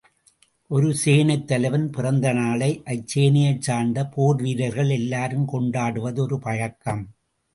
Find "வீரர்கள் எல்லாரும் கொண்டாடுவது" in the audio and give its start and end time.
4.41-6.21